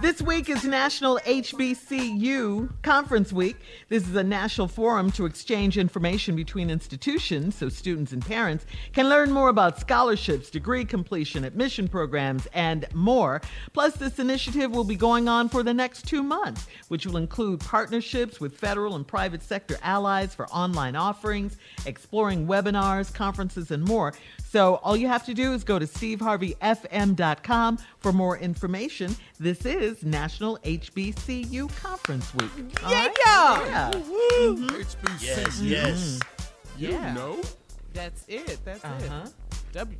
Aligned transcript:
This 0.00 0.22
week 0.22 0.48
is 0.48 0.62
National 0.62 1.18
HBCU 1.24 2.70
Conference 2.82 3.32
Week. 3.32 3.56
This 3.88 4.06
is 4.06 4.14
a 4.14 4.22
national 4.22 4.68
forum 4.68 5.10
to 5.12 5.26
exchange 5.26 5.76
information 5.76 6.36
between 6.36 6.70
institutions 6.70 7.56
so 7.56 7.68
students 7.68 8.12
and 8.12 8.24
parents 8.24 8.64
can 8.92 9.08
learn 9.08 9.32
more 9.32 9.48
about 9.48 9.80
scholarships, 9.80 10.50
degree 10.50 10.84
completion, 10.84 11.42
admission 11.42 11.88
programs, 11.88 12.46
and 12.54 12.86
more. 12.94 13.42
Plus, 13.72 13.94
this 13.94 14.20
initiative 14.20 14.70
will 14.70 14.84
be 14.84 14.94
going 14.94 15.26
on 15.26 15.48
for 15.48 15.64
the 15.64 15.74
next 15.74 16.06
two 16.06 16.22
months, 16.22 16.68
which 16.86 17.04
will 17.04 17.16
include 17.16 17.58
partnerships 17.58 18.38
with 18.38 18.56
federal 18.56 18.94
and 18.94 19.04
private 19.04 19.42
sector 19.42 19.78
allies 19.82 20.32
for 20.32 20.46
online 20.50 20.94
offerings, 20.94 21.56
exploring 21.86 22.46
webinars, 22.46 23.12
conferences, 23.12 23.72
and 23.72 23.82
more. 23.84 24.14
So, 24.48 24.76
all 24.76 24.96
you 24.96 25.08
have 25.08 25.26
to 25.26 25.34
do 25.34 25.52
is 25.52 25.64
go 25.64 25.78
to 25.78 25.86
steveharveyfm.com 25.86 27.78
for 27.98 28.12
more 28.12 28.38
information. 28.38 29.14
This 29.40 29.66
is 29.66 29.87
National 30.02 30.58
HBCU 30.58 31.68
Conference 31.82 32.32
Week. 32.34 32.50
Yeah, 32.82 33.06
right? 33.06 33.16
yeah. 33.24 33.64
yeah. 33.66 33.90
HBCU. 33.90 35.20
Yes, 35.20 35.60
yes. 35.60 36.20
You 36.76 36.90
Yeah. 36.90 37.12
know. 37.14 37.40
That's 37.94 38.24
it. 38.28 38.58
That's 38.64 38.84
Uh-huh. 38.84 39.24
it. 39.26 39.32
W. 39.72 39.98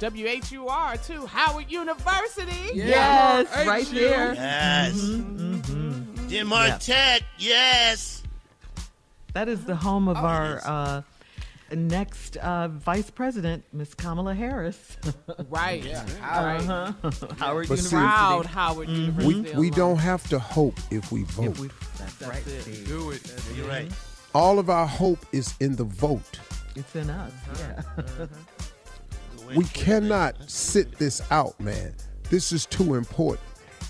WHUR 0.00 0.96
too, 1.06 1.26
Howard 1.26 1.70
University. 1.70 2.70
Yes, 2.74 3.46
Yeah. 3.52 3.66
right 3.68 3.86
HU. 3.86 3.94
there. 3.94 4.34
Yes. 4.34 4.94
Mm-hmm. 4.94 6.28
Denmark 6.28 6.68
Yeah. 6.68 6.78
Tech, 6.78 7.22
yes. 7.38 8.22
That 9.34 9.48
is 9.48 9.64
the 9.64 9.76
home 9.76 10.08
of 10.08 10.16
Oh, 10.16 10.20
our 10.20 10.52
yes. 10.54 10.66
uh, 10.66 11.02
next 11.76 12.36
uh, 12.38 12.68
vice 12.68 13.10
president, 13.10 13.64
Miss 13.72 13.94
Kamala 13.94 14.34
Harris. 14.34 14.96
Right. 15.48 15.84
Right. 15.84 16.58
Uh-huh. 16.68 16.92
Howard 17.38 17.68
But 17.68 17.78
University. 17.78 17.96
Proud 17.96 18.46
Howard 18.46 18.88
We, 18.88 18.94
University. 18.94 19.56
we 19.58 19.70
don't 19.70 19.96
have 19.98 20.28
to 20.28 20.38
hope 20.38 20.74
if 20.90 21.10
we 21.10 21.22
vote. 21.24 21.58
We- 21.58 21.68
that's 21.98 22.14
That's 22.16 22.30
right, 22.30 22.46
it. 22.46 22.86
Do 22.86 23.10
it. 23.10 23.32
You're 23.56 23.66
right. 23.66 23.90
All 24.34 24.58
of 24.58 24.70
our 24.70 24.86
hope 24.86 25.18
is 25.32 25.54
in 25.60 25.76
the 25.76 25.84
vote. 25.84 26.38
It's 26.76 26.94
in 26.94 27.10
us. 27.10 27.32
Yeah. 27.58 28.26
We 29.56 29.64
cannot 29.64 30.48
sit 30.48 30.96
this 30.98 31.20
out, 31.32 31.58
man. 31.60 31.94
This 32.30 32.52
is 32.52 32.66
too 32.66 32.94
important. 32.94 33.46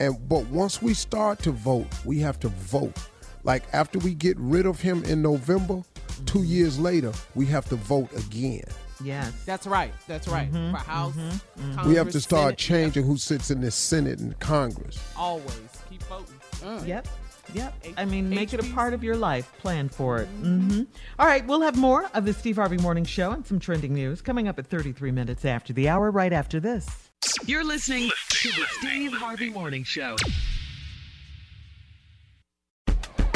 And 0.00 0.16
but 0.28 0.46
once 0.46 0.80
we 0.80 0.94
start 0.94 1.38
to 1.40 1.50
vote, 1.52 1.86
we 2.04 2.18
have 2.20 2.40
to 2.40 2.48
vote. 2.48 2.96
Like 3.44 3.64
after 3.72 3.98
we 3.98 4.14
get 4.14 4.38
rid 4.38 4.64
of 4.66 4.80
him 4.80 5.04
in 5.04 5.20
November, 5.20 5.82
two 6.26 6.42
years 6.42 6.78
later, 6.78 7.12
we 7.34 7.46
have 7.46 7.68
to 7.68 7.76
vote 7.76 8.12
again. 8.16 8.64
yes. 9.02 9.32
That's 9.44 9.66
right. 9.66 9.92
That's 10.06 10.28
right. 10.28 10.50
Mm-hmm. 10.52 10.72
For 10.72 10.78
House, 10.78 11.14
mm-hmm. 11.14 11.70
mm-hmm. 11.72 11.88
we 11.88 11.94
have 11.96 12.10
to 12.10 12.20
start 12.20 12.44
Senate, 12.44 12.58
changing 12.58 13.04
who 13.06 13.16
sits 13.16 13.50
in 13.50 13.60
the 13.60 13.70
Senate 13.70 14.18
and 14.20 14.38
Congress. 14.40 14.98
Always 15.16 15.68
keep 15.90 16.02
voting. 16.04 16.34
Mm. 16.60 16.86
Yep. 16.86 17.08
Yep. 17.54 17.74
H- 17.84 17.94
I 17.96 18.04
mean, 18.04 18.30
make 18.30 18.54
it 18.54 18.60
a 18.60 18.74
part 18.74 18.94
of 18.94 19.02
your 19.02 19.16
life. 19.16 19.52
Plan 19.58 19.88
for 19.88 20.18
it. 20.18 20.26
hmm 20.26 20.82
All 21.18 21.26
right. 21.26 21.44
We'll 21.46 21.60
have 21.62 21.76
more 21.76 22.08
of 22.14 22.24
the 22.24 22.32
Steve 22.32 22.56
Harvey 22.56 22.78
Morning 22.78 23.04
Show 23.04 23.32
and 23.32 23.44
some 23.46 23.58
trending 23.58 23.92
news 23.94 24.22
coming 24.22 24.46
up 24.48 24.58
at 24.58 24.66
33 24.68 25.10
minutes 25.10 25.44
after 25.44 25.72
the 25.72 25.88
hour, 25.88 26.10
right 26.10 26.32
after 26.32 26.60
this. 26.60 27.10
You're 27.44 27.64
listening 27.64 28.10
to 28.28 28.48
the 28.48 28.64
Steve 28.78 29.12
Harvey 29.12 29.50
Morning 29.50 29.82
Show. 29.84 30.16